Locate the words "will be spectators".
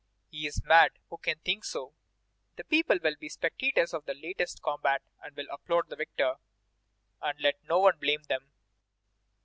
3.03-3.93